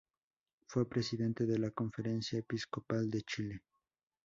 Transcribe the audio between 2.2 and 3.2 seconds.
Episcopal